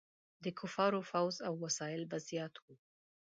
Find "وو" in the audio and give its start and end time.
2.63-2.75